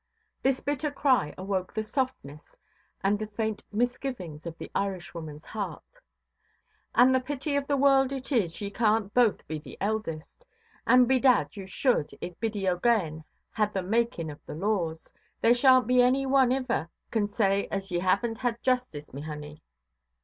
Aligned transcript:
This 0.41 0.61
bitter 0.61 0.89
cry 0.89 1.31
awoke 1.37 1.71
the 1.75 1.83
softness 1.83 2.55
and 3.03 3.19
the 3.19 3.27
faint 3.27 3.63
misgivings 3.71 4.47
of 4.47 4.57
the 4.57 4.71
Irishwomanʼs 4.73 5.45
heart. 5.45 5.83
"And 6.95 7.13
the 7.13 7.19
pity 7.19 7.55
of 7.55 7.67
the 7.67 7.77
world 7.77 8.11
it 8.11 8.31
is 8.31 8.59
ye 8.61 8.71
canʼt 8.71 9.13
both 9.13 9.47
be 9.47 9.59
the 9.59 9.77
eldest. 9.79 10.43
And 10.87 11.07
bedad 11.07 11.55
you 11.55 11.67
should, 11.67 12.17
if 12.19 12.33
Biddy 12.39 12.63
OʼGaghan 12.63 13.23
had 13.51 13.75
the 13.75 13.83
making 13.83 14.31
of 14.31 14.43
the 14.47 14.55
laws. 14.55 15.13
There 15.39 15.51
shanʼt 15.51 15.85
be 15.85 16.01
any 16.01 16.25
one 16.25 16.51
iver 16.51 16.89
can 17.11 17.27
say 17.27 17.67
as 17.69 17.91
ye 17.91 17.99
havenʼt 17.99 18.39
had 18.39 18.63
justice, 18.63 19.13
me 19.13 19.21
honey". 19.21 19.61